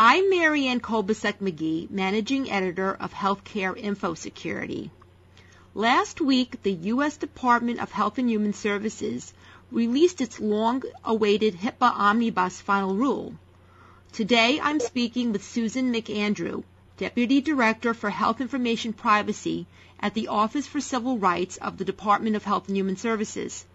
[0.00, 4.92] I'm Marianne Kolbasuk McGee, Managing Editor of Healthcare Info Security.
[5.74, 7.16] Last week, the U.S.
[7.16, 9.34] Department of Health and Human Services
[9.72, 13.34] released its long-awaited HIPAA Omnibus Final Rule.
[14.12, 16.62] Today, I'm speaking with Susan McAndrew,
[16.96, 19.66] Deputy Director for Health Information Privacy
[19.98, 23.66] at the Office for Civil Rights of the Department of Health and Human Services.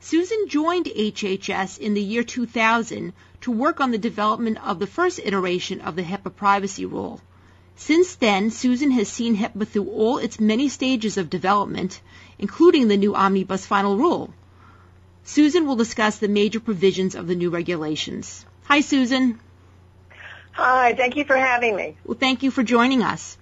[0.00, 5.18] Susan joined HHS in the year 2000 to work on the development of the first
[5.18, 7.20] iteration of the HIPAA privacy rule.
[7.74, 12.00] Since then, Susan has seen HIPAA through all its many stages of development,
[12.38, 14.32] including the new Omnibus Final Rule.
[15.24, 18.46] Susan will discuss the major provisions of the new regulations.
[18.64, 19.40] Hi, Susan.
[20.52, 21.96] Hi, thank you for having me.
[22.04, 23.36] Well, thank you for joining us.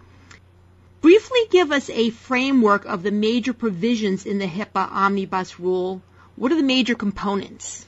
[1.02, 6.02] Briefly give us a framework of the major provisions in the HIPAA Omnibus Rule
[6.36, 7.86] what are the major components?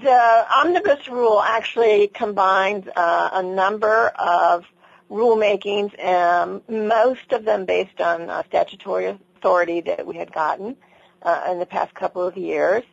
[0.00, 4.64] The omnibus rule actually combines uh, a number of
[5.10, 10.76] rulemakings, um, most of them based on uh, statutory authority that we had gotten
[11.22, 12.84] uh, in the past couple of years.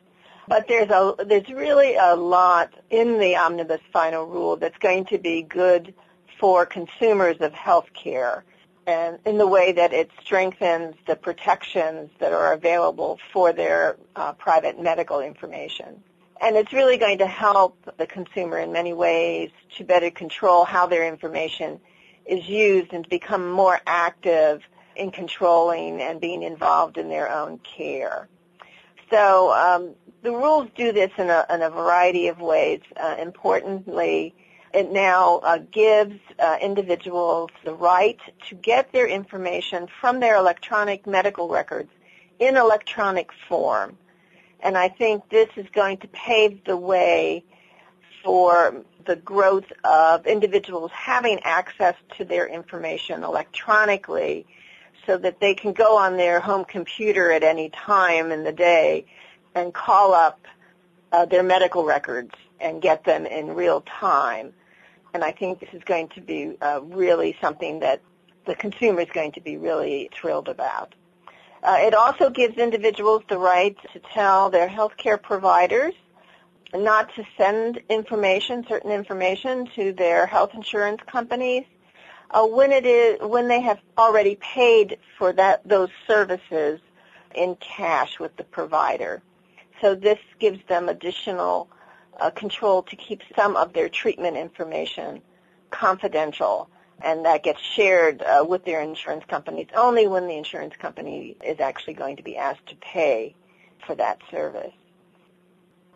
[0.47, 5.17] But there's a there's really a lot in the omnibus final rule that's going to
[5.17, 5.93] be good
[6.39, 8.45] for consumers of health care
[8.87, 14.31] and in the way that it strengthens the protections that are available for their uh,
[14.31, 16.01] private medical information.
[16.39, 20.87] And it's really going to help the consumer in many ways to better control how
[20.87, 21.81] their information
[22.25, 24.61] is used and to become more active
[24.95, 28.29] in controlling and being involved in their own care.
[29.11, 32.81] So um, the rules do this in a, in a variety of ways.
[32.95, 34.33] Uh, importantly,
[34.73, 41.07] it now uh, gives uh, individuals the right to get their information from their electronic
[41.07, 41.89] medical records
[42.39, 43.97] in electronic form.
[44.59, 47.43] And I think this is going to pave the way
[48.23, 54.45] for the growth of individuals having access to their information electronically
[55.05, 59.05] so that they can go on their home computer at any time in the day
[59.55, 60.39] and call up
[61.11, 64.53] uh, their medical records and get them in real time.
[65.13, 68.01] And I think this is going to be uh, really something that
[68.45, 70.93] the consumer is going to be really thrilled about.
[71.63, 75.93] Uh, it also gives individuals the right to tell their healthcare providers
[76.73, 81.63] not to send information, certain information, to their health insurance companies
[82.31, 86.79] uh, when it is when they have already paid for that those services
[87.35, 89.21] in cash with the provider.
[89.81, 91.69] So this gives them additional
[92.19, 95.21] uh, control to keep some of their treatment information
[95.69, 96.69] confidential
[97.01, 101.59] and that gets shared uh, with their insurance companies only when the insurance company is
[101.59, 103.35] actually going to be asked to pay
[103.85, 104.73] for that service.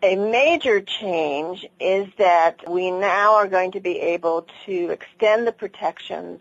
[0.04, 5.52] A major change is that we now are going to be able to extend the
[5.52, 6.40] protections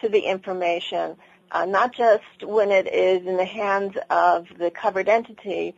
[0.00, 1.16] to the information,
[1.52, 5.76] uh, not just when it is in the hands of the covered entity,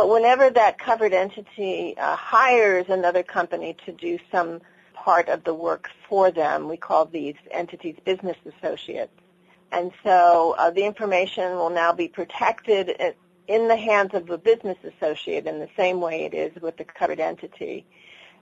[0.00, 4.62] but whenever that covered entity uh, hires another company to do some
[4.94, 9.12] part of the work for them, we call these entities business associates.
[9.70, 13.14] And so uh, the information will now be protected
[13.46, 16.84] in the hands of the business associate in the same way it is with the
[16.84, 17.84] covered entity.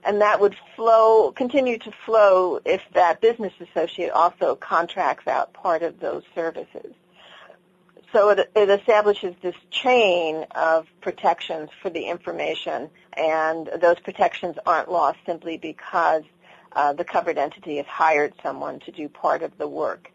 [0.05, 5.83] And that would flow, continue to flow if that business associate also contracts out part
[5.83, 6.93] of those services.
[8.11, 14.91] So it, it establishes this chain of protections for the information, and those protections aren't
[14.91, 16.23] lost simply because
[16.73, 20.11] uh, the covered entity has hired someone to do part of the work.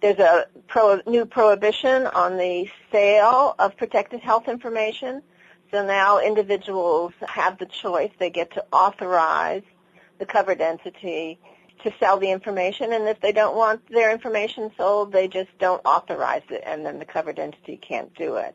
[0.00, 5.22] There's a pro- new prohibition on the sale of protected health information.
[5.70, 8.10] So now individuals have the choice.
[8.18, 9.62] They get to authorize
[10.18, 11.40] the covered entity
[11.82, 15.84] to sell the information, and if they don't want their information sold, they just don't
[15.84, 18.54] authorize it, and then the covered entity can't do it.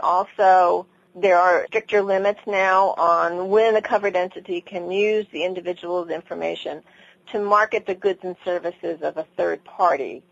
[0.00, 6.10] Also, there are stricter limits now on when a covered entity can use the individual's
[6.10, 6.82] information
[7.30, 10.22] to market the goods and services of a third party.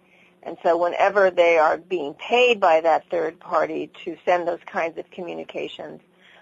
[0.43, 4.99] And so whenever they are being paid by that third party to send those kinds
[4.99, 6.01] of communications,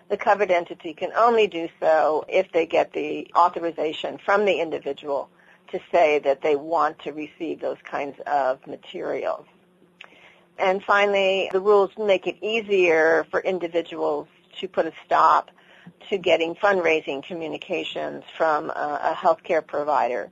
[0.08, 5.28] the covered entity can only do so if they get the authorization from the individual
[5.70, 9.46] to say that they want to receive those kinds of materials.
[10.58, 14.26] And finally, the rules make it easier for individuals
[14.60, 15.50] to put a stop
[16.10, 20.30] to getting fundraising communications from a, a healthcare provider.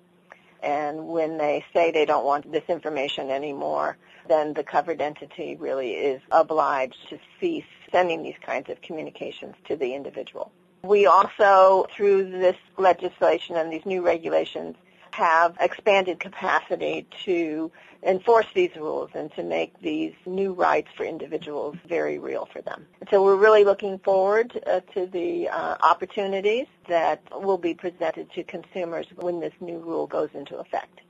[0.62, 3.96] And when they say they don't want this information anymore,
[4.28, 9.76] then the covered entity really is obliged to cease sending these kinds of communications to
[9.76, 10.50] the individual.
[10.82, 14.76] We also, through this legislation and these new regulations,
[15.16, 17.72] have expanded capacity to
[18.02, 22.86] enforce these rules and to make these new rights for individuals very real for them.
[23.10, 28.44] So we're really looking forward uh, to the uh, opportunities that will be presented to
[28.44, 31.00] consumers when this new rule goes into effect.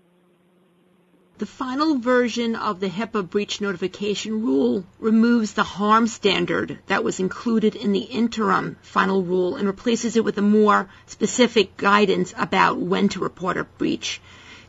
[1.38, 7.20] The final version of the HIPAA breach notification rule removes the harm standard that was
[7.20, 12.78] included in the interim final rule and replaces it with a more specific guidance about
[12.78, 14.18] when to report a breach.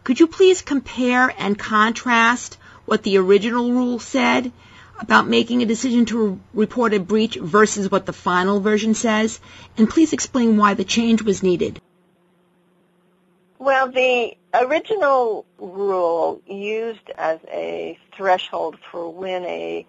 [0.03, 4.51] Could you please compare and contrast what the original rule said
[4.99, 9.39] about making a decision to report a breach versus what the final version says?
[9.77, 11.79] And please explain why the change was needed.
[13.67, 19.85] Well, the original rule used as a threshold for when a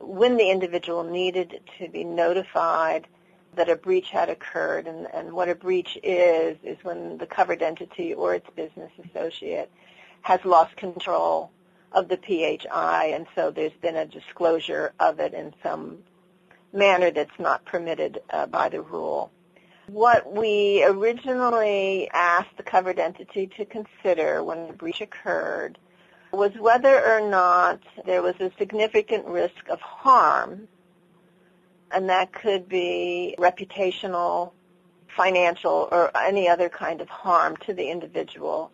[0.00, 3.06] when the individual needed to be notified
[3.54, 7.62] that a breach had occurred and, and what a breach is is when the covered
[7.62, 9.70] entity or its business associate
[10.22, 11.52] has lost control
[11.92, 15.98] of the PHI and so there's been a disclosure of it in some
[16.72, 19.30] manner that's not permitted uh, by the rule.
[19.88, 25.76] What we originally asked the covered entity to consider when the breach occurred
[26.30, 30.68] was whether or not there was a significant risk of harm,
[31.90, 34.52] and that could be reputational,
[35.08, 38.70] financial, or any other kind of harm to the individual.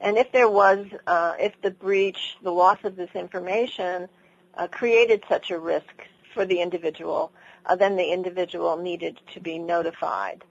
[0.00, 4.08] And if there was, uh, if the breach, the loss of this information
[4.54, 7.32] uh, created such a risk for the individual,
[7.66, 10.44] uh, then the individual needed to be notified.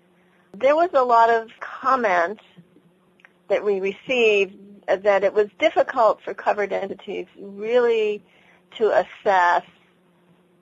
[0.53, 2.39] There was a lot of comment
[3.47, 4.55] that we received
[4.87, 8.23] that it was difficult for covered entities really
[8.77, 9.63] to assess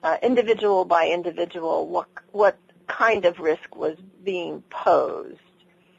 [0.02, 5.38] uh, individual by individual what, what kind of risk was being posed.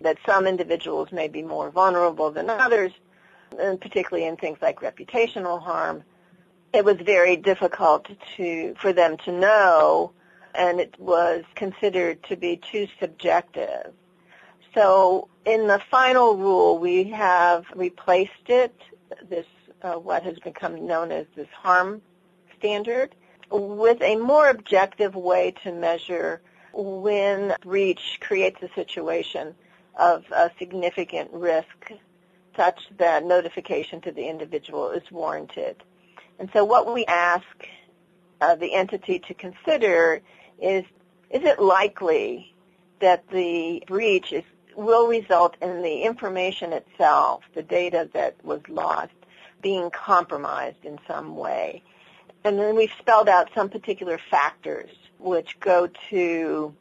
[0.01, 2.91] That some individuals may be more vulnerable than others,
[3.59, 6.03] and particularly in things like reputational harm.
[6.73, 8.07] It was very difficult
[8.38, 10.13] to for them to know
[10.56, 13.94] and it was considered to be too subjective.
[14.74, 18.75] So in the final rule, we have replaced it,
[19.30, 19.45] this
[19.81, 22.01] uh, what has become known as this harm
[22.57, 23.15] standard,
[23.50, 26.42] with a more objective way to measure
[26.74, 29.56] when breach creates a situation
[29.98, 31.92] of a significant risk
[32.56, 35.83] such that notification to the individual is warranted.
[36.39, 37.45] And so what we ask
[38.39, 40.21] uh, the entity to consider
[40.62, 40.86] is
[41.30, 42.54] is it likely
[43.00, 44.44] that the breach is,
[44.75, 49.13] will result in the information itself, the data that was lost,
[49.62, 51.84] being compromised in some way?
[52.44, 56.75] And then we've spelled out some particular factors which go to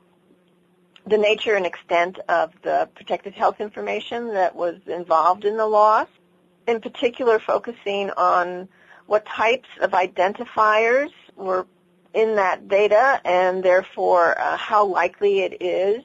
[1.07, 6.09] the nature and extent of the protected health information that was involved in the loss,
[6.67, 8.69] in particular focusing on
[9.07, 11.67] what types of identifiers were
[12.13, 16.03] in that data and therefore uh, how likely it is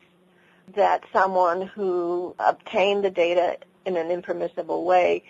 [0.76, 5.24] that someone who obtained the data in an impermissible way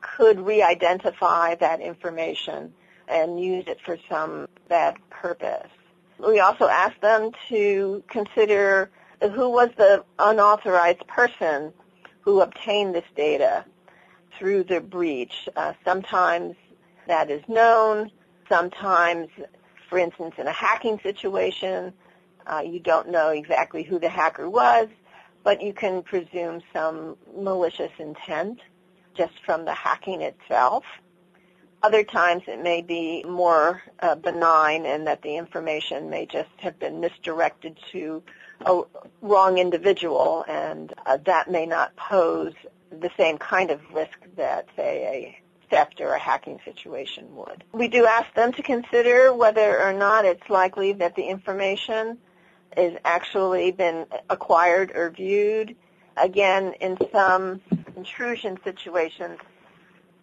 [0.00, 2.72] could re-identify that information
[3.08, 5.68] and use it for some bad purpose.
[6.18, 8.90] We also asked them to consider
[9.20, 11.72] who was the unauthorized person
[12.20, 13.64] who obtained this data
[14.38, 15.48] through the breach.
[15.56, 16.56] Uh, sometimes
[17.06, 18.10] that is known.
[18.48, 19.28] Sometimes
[19.92, 21.92] for instance, in a hacking situation,
[22.46, 24.88] uh, you don't know exactly who the hacker was,
[25.44, 28.58] but you can presume some malicious intent
[29.14, 30.84] just from the hacking itself.
[31.82, 36.78] Other times it may be more uh, benign and that the information may just have
[36.78, 38.22] been misdirected to
[38.64, 38.80] a
[39.20, 42.54] wrong individual and uh, that may not pose
[42.90, 45.41] the same kind of risk that, say,
[45.72, 47.64] a theft or a hacking situation would.
[47.72, 52.18] We do ask them to consider whether or not it's likely that the information
[52.76, 55.76] is actually been acquired or viewed.
[56.16, 57.60] Again, in some
[57.96, 59.38] intrusion situations,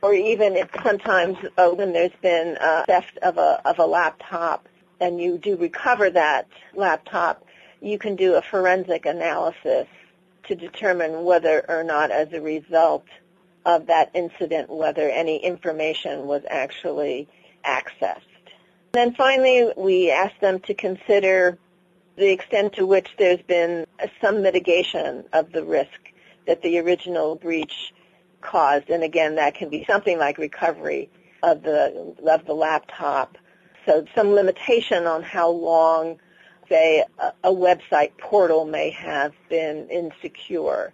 [0.01, 4.67] or even if sometimes uh, when there's been a theft of a of a laptop
[5.01, 7.43] and you do recover that laptop,
[7.81, 9.87] you can do a forensic analysis
[10.43, 13.05] to determine whether or not as a result
[13.69, 17.27] of that incident, whether any information was actually
[17.63, 18.21] accessed.
[18.93, 21.59] Then finally, we asked them to consider
[22.17, 23.85] the extent to which there's been
[24.19, 25.99] some mitigation of the risk
[26.47, 27.93] that the original breach
[28.41, 28.89] caused.
[28.89, 31.11] And again, that can be something like recovery
[31.43, 33.37] of the, of the laptop.
[33.85, 36.17] So some limitation on how long
[36.69, 40.91] say, a, a website portal may have been insecure.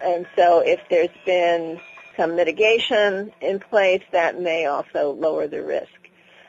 [0.00, 1.80] And so if there's been
[2.18, 5.88] some mitigation in place, that may also lower the risk.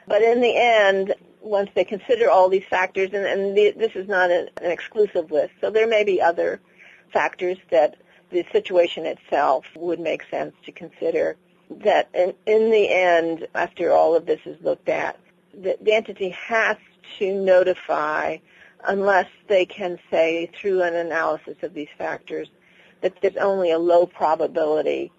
[0.07, 4.07] But in the end, once they consider all these factors, and, and the, this is
[4.07, 6.59] not an, an exclusive list, so there may be other
[7.13, 7.95] factors that
[8.31, 11.38] the situation itself would make sense to consider,
[11.69, 15.19] that in, in the end, after all of this is looked at,
[15.53, 16.77] the, the entity has
[17.19, 18.38] to notify
[18.88, 22.49] unless they can say through an analysis of these factors
[23.01, 25.11] that there's only a low probability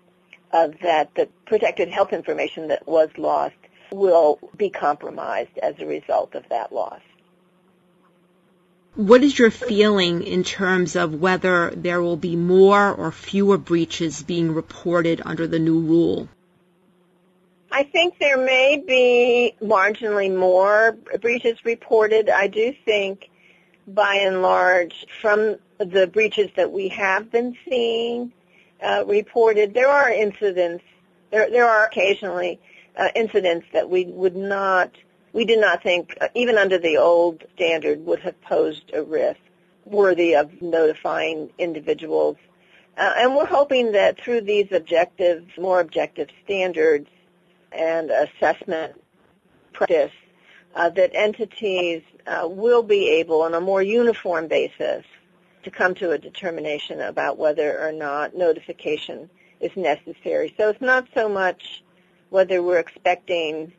[0.52, 3.54] of that the protected health information that was lost
[3.92, 7.00] will be compromised as a result of that loss.
[8.94, 14.22] What is your feeling in terms of whether there will be more or fewer breaches
[14.22, 16.28] being reported under the new rule?
[17.72, 22.28] I think there may be marginally more breaches reported.
[22.28, 23.30] I do think
[23.86, 28.32] by and large from the breaches that we have been seeing
[28.82, 30.84] uh, reported, there are incidents,
[31.30, 32.60] there, there are occasionally
[32.96, 34.90] uh, incidents that we would not,
[35.32, 39.40] we did not think, uh, even under the old standard, would have posed a risk
[39.84, 42.36] worthy of notifying individuals.
[42.96, 47.08] Uh, and we're hoping that through these objective, more objective standards
[47.72, 49.00] and assessment
[49.72, 50.12] practice,
[50.74, 55.04] uh, that entities uh, will be able, on a more uniform basis,
[55.64, 59.28] to come to a determination about whether or not notification
[59.60, 60.54] is necessary.
[60.56, 61.82] So it's not so much
[62.30, 63.72] whether we're expecting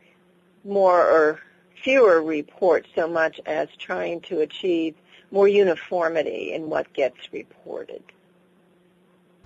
[0.64, 1.40] more or
[1.84, 4.96] fewer reports so much as trying to achieve
[5.32, 8.04] more uniformity in what gets reported.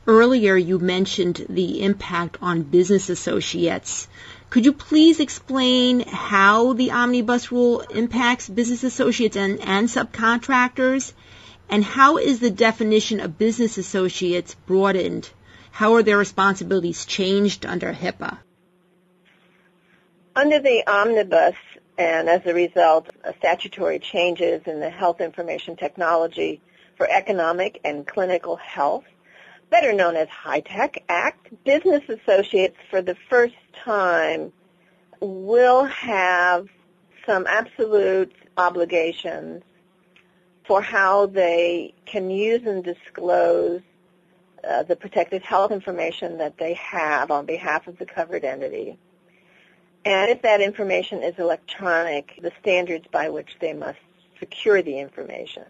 [0.08, 4.08] Earlier you mentioned the impact on business associates.
[4.50, 11.13] Could you please explain how the omnibus rule impacts business associates and, and subcontractors?
[11.69, 15.29] And how is the definition of business associates broadened?
[15.72, 18.38] How are their responsibilities changed under HIPAA?
[20.36, 21.55] Under the omnibus,
[21.98, 26.62] and as a result of statutory changes in the health information technology
[26.98, 29.05] for economic and clinical health,
[29.69, 34.53] better known as HITECH Act, business associates for the first time
[35.19, 36.67] will have
[37.25, 39.63] some absolute obligations
[40.67, 43.81] for how they can use and disclose
[44.67, 48.98] uh, the protected health information that they have on behalf of the covered entity.
[50.05, 54.00] And if that information is electronic, the standards by which they must
[54.39, 55.63] secure the information.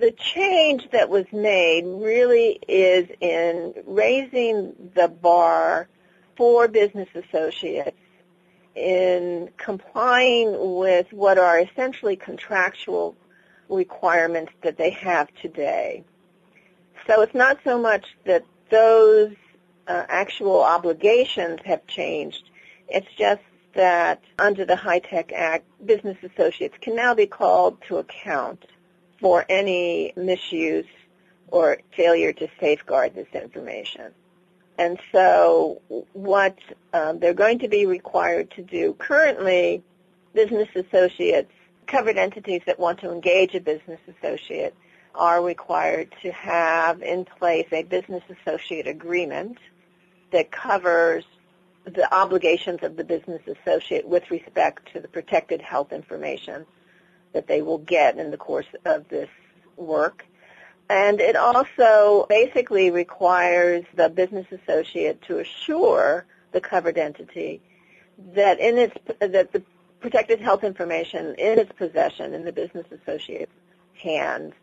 [0.00, 5.88] The change that was made really is in raising the bar
[6.36, 7.96] for business associates
[8.74, 13.16] in complying with what are essentially contractual
[13.68, 16.04] requirements that they have today.
[17.06, 19.34] So it's not so much that those
[19.86, 22.50] uh, actual obligations have changed.
[22.88, 23.42] It's just
[23.74, 28.64] that under the HITECH Act, business associates can now be called to account
[29.20, 30.86] for any misuse
[31.48, 34.12] or failure to safeguard this information.
[34.78, 35.80] And so
[36.12, 36.56] what
[36.92, 39.82] um, they're going to be required to do currently,
[40.34, 41.52] business associates
[41.88, 44.74] covered entities that want to engage a business associate
[45.14, 49.58] are required to have in place a business associate agreement
[50.30, 51.24] that covers
[51.84, 56.66] the obligations of the business associate with respect to the protected health information
[57.32, 59.28] that they will get in the course of this
[59.76, 60.24] work.
[60.90, 67.60] And it also basically requires the business associate to assure the covered entity
[68.34, 69.62] that in its that the
[70.00, 73.52] protected health information in its possession in the business associate's
[73.94, 74.54] hands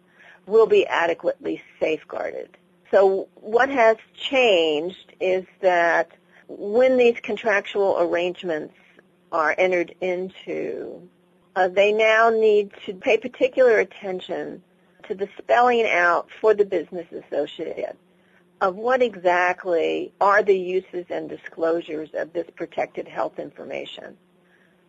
[0.46, 2.58] will be adequately safeguarded.
[2.92, 6.12] So what has changed is that
[6.48, 8.75] when these contractual arrangements
[9.32, 11.10] are entered into,
[11.56, 14.62] uh, they now need to pay particular attention
[15.08, 17.98] to the spelling out for the business associate
[18.62, 24.15] of what exactly are the uses and disclosures of this protected health information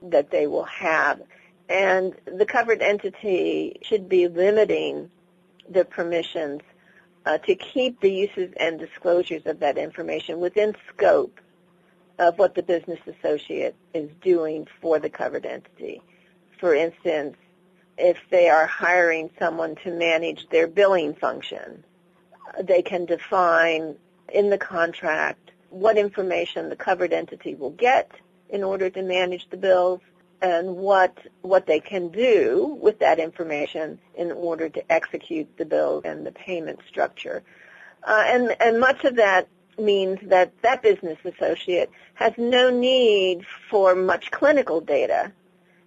[0.03, 1.21] that they will have.
[1.69, 5.11] And the covered entity should be limiting
[5.69, 6.63] the permissions
[7.25, 11.41] uh, to keep the uses and disclosures of that information within scope
[12.19, 16.01] of what the business associate is doing for the covered entity.
[16.61, 17.37] For instance,
[17.99, 21.85] if they are hiring someone to manage their billing function,
[22.63, 23.97] they can define
[24.33, 28.11] in the contract what information the covered entity will get
[28.51, 30.01] in order to manage the bills
[30.43, 36.03] and what what they can do with that information in order to execute the bill
[36.05, 37.43] and the payment structure.
[38.05, 39.49] Uh, and and much of that
[39.79, 45.33] means that that business associate has no need for much clinical data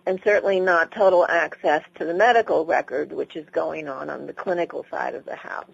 [0.06, 4.34] and certainly not total access to the medical record which is going on on the
[4.34, 5.72] clinical side of the house.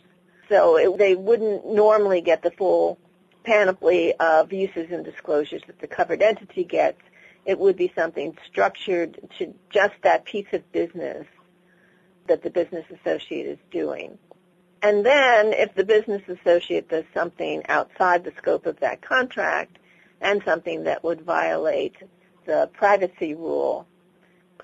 [0.50, 3.00] So it, they wouldn't normally get the full
[3.46, 7.02] panoply of uses and disclosures that the covered entity gets
[7.46, 11.28] it would be something structured to just that piece of business
[12.28, 14.18] that the business associate is doing.
[14.82, 19.78] And then if the business associate does something outside the scope of that contract
[20.22, 21.96] and something that would violate
[22.46, 23.88] the privacy rule,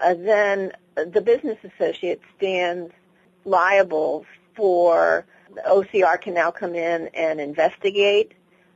[0.01, 2.91] uh, then the business associate stands
[3.45, 5.25] liable for
[5.67, 8.33] OCR can now come in and investigate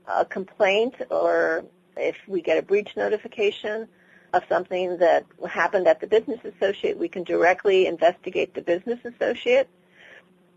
[0.08, 1.66] a complaint or
[1.98, 3.88] if we get a breach notification
[4.34, 9.70] of something that happened at the business associate, we can directly investigate the business associate.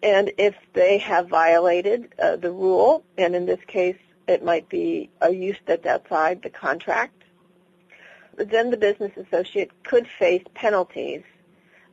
[0.03, 5.11] And if they have violated uh, the rule, and in this case it might be
[5.21, 7.23] a use that's outside the contract,
[8.37, 11.23] then the business associate could face penalties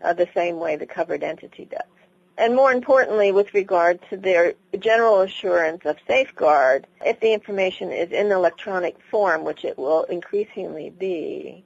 [0.04, 1.95] uh, the same way the covered entity does
[2.38, 8.12] and more importantly, with regard to their general assurance of safeguard, if the information is
[8.12, 11.64] in electronic form, which it will increasingly be,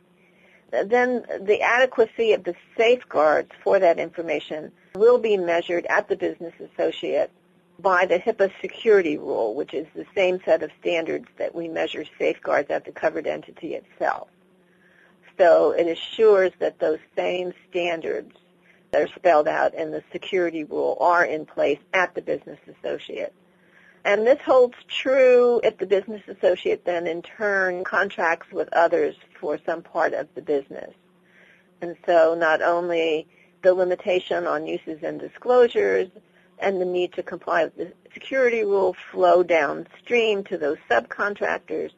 [0.71, 6.53] then the adequacy of the safeguards for that information will be measured at the business
[6.59, 7.31] associate
[7.79, 12.05] by the HIPAA security rule, which is the same set of standards that we measure
[12.19, 14.27] safeguards at the covered entity itself.
[15.37, 18.35] So it assures that those same standards
[18.91, 23.33] that are spelled out in the security rule are in place at the business associate.
[24.05, 29.59] And this holds true if the business associate then in turn contracts with others for
[29.65, 30.93] some part of the business.
[31.81, 33.27] And so not only
[33.61, 36.09] the limitation on uses and disclosures
[36.59, 41.91] and the need to comply with the security rule flow downstream to those subcontractors,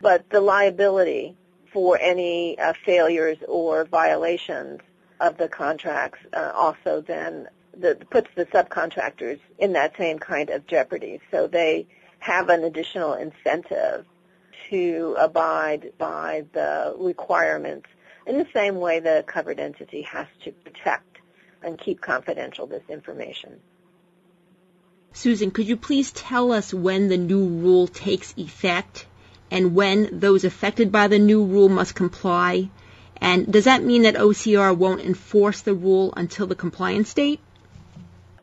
[0.00, 1.36] but the liability
[1.72, 4.80] for any uh, failures or violations
[5.20, 10.66] of the contracts uh, also then the, puts the subcontractors in that same kind of
[10.66, 11.20] jeopardy.
[11.30, 11.86] So they
[12.18, 14.06] have an additional incentive
[14.70, 17.88] to abide by the requirements
[18.26, 21.18] in the same way the covered entity has to protect
[21.62, 23.60] and keep confidential this information.
[25.12, 29.06] Susan, could you please tell us when the new rule takes effect
[29.50, 32.68] and when those affected by the new rule must comply?
[33.20, 37.40] And does that mean that OCR won't enforce the rule until the compliance date?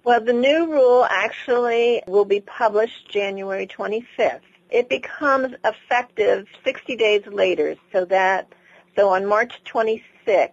[0.04, 4.42] Well, the new rule actually will be published January 25th.
[4.72, 8.52] It becomes effective 60 days later, so that
[8.96, 10.52] so on March 26th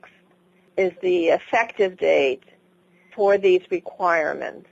[0.77, 2.45] is the effective date
[3.15, 4.69] for these requirements.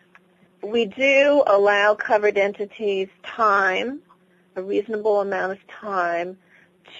[0.62, 4.00] We do allow covered entities time,
[4.56, 6.38] a reasonable amount of time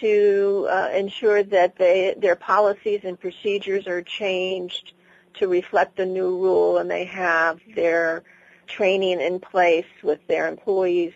[0.01, 4.93] to uh, ensure that they, their policies and procedures are changed
[5.35, 8.23] to reflect the new rule and they have their
[8.67, 11.13] training in place with their employees.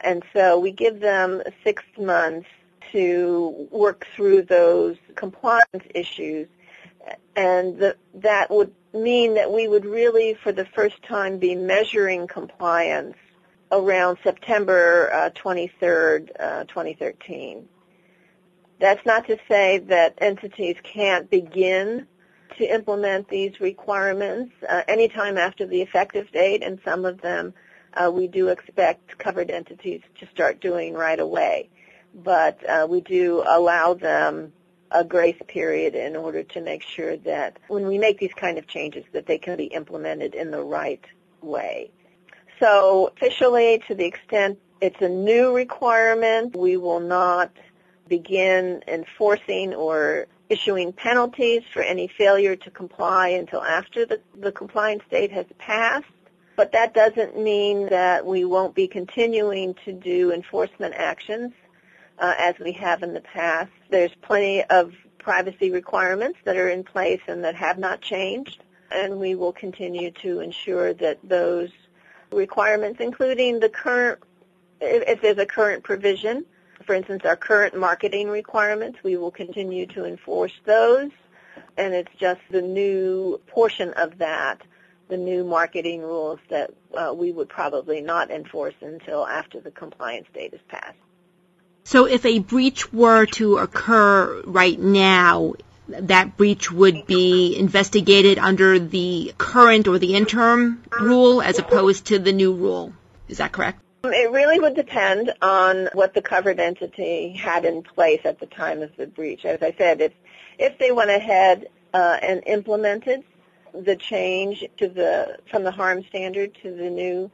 [0.00, 2.48] And so we give them six months
[2.92, 6.48] to work through those compliance issues.
[7.34, 12.26] And the, that would mean that we would really, for the first time, be measuring
[12.26, 13.16] compliance
[13.72, 17.68] around September uh, 23rd, uh, 2013.
[18.78, 22.06] That's not to say that entities can't begin
[22.58, 27.54] to implement these requirements uh, anytime after the effective date, and some of them
[27.94, 31.70] uh, we do expect covered entities to start doing right away.
[32.14, 34.52] But uh, we do allow them
[34.90, 38.66] a grace period in order to make sure that when we make these kind of
[38.66, 41.04] changes that they can be implemented in the right
[41.42, 41.90] way.
[42.60, 47.50] So officially, to the extent it's a new requirement, we will not
[48.08, 55.02] begin enforcing or issuing penalties for any failure to comply until after the, the compliance
[55.10, 56.06] date has passed.
[56.56, 61.52] But that doesn't mean that we won't be continuing to do enforcement actions
[62.18, 63.70] uh, as we have in the past.
[63.90, 69.18] There's plenty of privacy requirements that are in place and that have not changed, and
[69.18, 71.70] we will continue to ensure that those
[72.32, 74.20] requirements, including the current,
[74.80, 76.44] if, if there's a current provision
[76.84, 81.10] for instance, our current marketing requirements, we will continue to enforce those.
[81.76, 84.62] And it's just the new portion of that,
[85.08, 90.26] the new marketing rules that uh, we would probably not enforce until after the compliance
[90.34, 90.96] date is passed.
[91.84, 95.54] So if a breach were to occur right now,
[95.88, 102.18] that breach would be investigated under the current or the interim rule as opposed to
[102.18, 102.92] the new rule.
[103.28, 103.80] Is that correct?
[104.12, 108.82] It really would depend on what the covered entity had in place at the time
[108.82, 109.44] of the breach.
[109.44, 110.12] As I said, if
[110.58, 113.22] if they went ahead uh, and implemented
[113.72, 117.30] the change to the from the harm standard to the new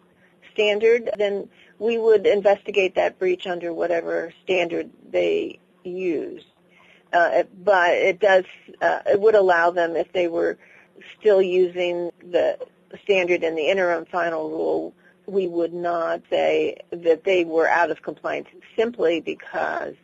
[0.52, 6.44] standard, then we would investigate that breach under whatever standard they use.
[7.12, 8.44] Uh, but it does
[8.80, 10.58] uh, it would allow them if they were
[11.18, 12.58] still using the
[13.02, 14.94] standard in the interim final rule
[15.32, 19.94] we would not say that they were out of compliance simply because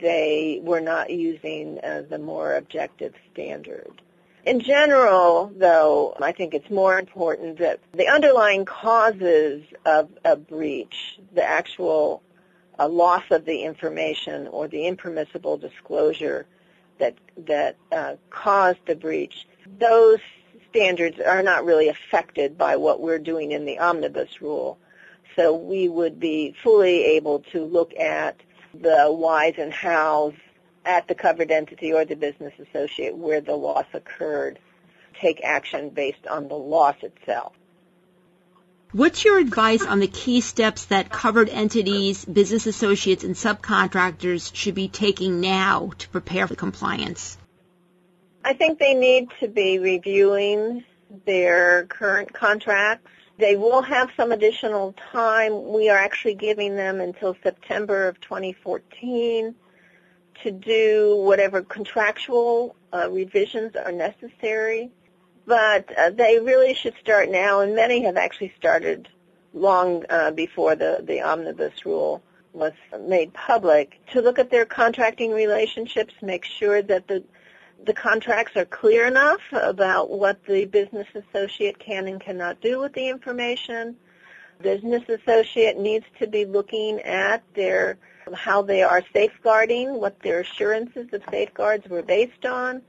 [0.00, 4.02] they were not using uh, the more objective standard.
[4.44, 11.18] In general, though, I think it's more important that the underlying causes of a breach,
[11.32, 12.22] the actual
[12.78, 16.46] uh, loss of the information or the impermissible disclosure
[16.98, 19.46] that that uh, caused the breach,
[19.78, 20.20] those
[20.76, 24.78] standards are not really affected by what we're doing in the omnibus rule.
[25.34, 28.40] So we would be fully able to look at
[28.74, 30.34] the whys and hows
[30.84, 34.58] at the covered entity or the business associate where the loss occurred,
[35.18, 37.54] take action based on the loss itself.
[38.92, 44.74] What's your advice on the key steps that covered entities, business associates, and subcontractors should
[44.74, 47.36] be taking now to prepare for compliance?
[48.46, 50.84] I think they need to be reviewing
[51.24, 53.10] their current contracts.
[53.38, 55.72] They will have some additional time.
[55.72, 59.52] We are actually giving them until September of 2014
[60.44, 64.92] to do whatever contractual uh, revisions are necessary.
[65.44, 69.08] But uh, they really should start now, and many have actually started
[69.54, 75.32] long uh, before the, the omnibus rule was made public, to look at their contracting
[75.32, 77.24] relationships, make sure that the
[77.86, 82.92] the contracts are clear enough about what the business associate can and cannot do with
[82.92, 83.96] the information.
[84.60, 87.96] Business associate needs to be looking at their
[88.34, 92.82] how they are safeguarding, what their assurances of safeguards were based on,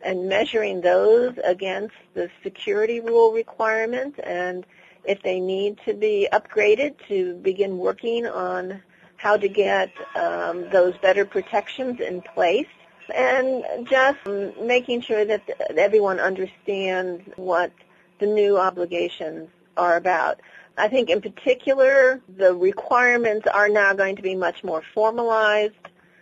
[0.00, 4.64] and measuring those against the security rule requirements and
[5.04, 8.80] if they need to be upgraded to begin working on
[9.16, 12.66] how to get um, those better protections in place
[13.14, 14.18] and just
[14.60, 15.42] making sure that
[15.76, 17.72] everyone understands what
[18.18, 20.40] the new obligations are about.
[20.78, 25.74] I think in particular, the requirements are now going to be much more formalized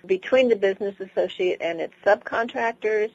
[0.07, 3.11] between the business associate and its subcontractors.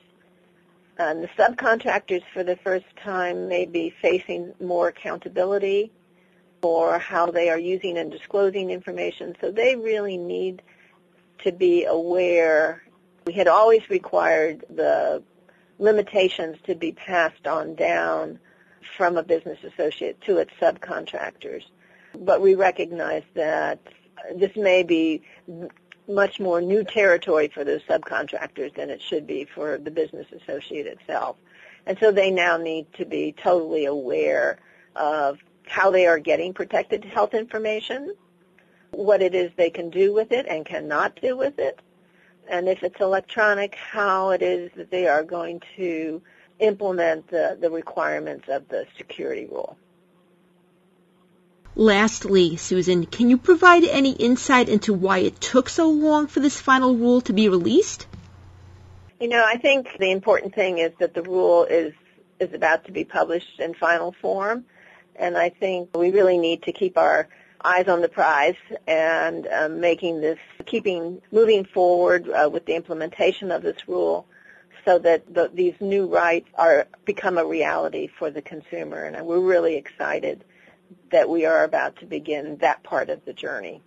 [0.98, 5.92] And the subcontractors for the first time may be facing more accountability
[6.62, 9.36] for how they are using and disclosing information.
[9.40, 10.62] So they really need
[11.44, 12.84] to be aware
[13.30, 15.22] we had always required the
[15.78, 18.40] limitations to be passed on down
[18.98, 21.62] from a business associate to its subcontractors.
[22.18, 23.78] But we recognize that
[24.36, 25.22] this may be
[26.08, 30.88] much more new territory for those subcontractors than it should be for the business associate
[30.88, 31.36] itself.
[31.86, 34.58] And so they now need to be totally aware
[34.96, 35.38] of
[35.68, 38.16] how they are getting protected health information,
[38.90, 41.80] what it is they can do with it and cannot do with it,
[42.50, 46.22] and if it's electronic, how it is that they are going to
[46.60, 49.78] implement the, the requirements of the security rule.
[51.76, 56.60] Lastly, Susan, can you provide any insight into why it took so long for this
[56.60, 58.08] final rule to be released?
[59.22, 61.94] You know, I think the important thing is that the rule is
[62.40, 64.66] is about to be published in final form,
[65.16, 67.28] and I think we really need to keep our
[67.64, 68.56] eyes on the prize
[68.88, 74.26] and um, making this, keeping moving forward uh, with the implementation of this rule
[74.86, 79.04] so that the, these new rights are become a reality for the consumer.
[79.04, 80.44] And we're really excited
[81.12, 83.82] that we are about to begin that part of the journey.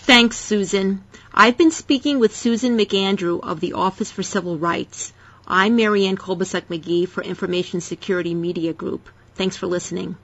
[0.00, 1.02] Thanks, Susan.
[1.32, 5.12] I've been speaking with Susan McAndrew of the Office for Civil Rights.
[5.46, 9.08] I'm Marianne Kolbasuk McGee for Information Security Media Group.
[9.34, 10.16] Thanks for listening.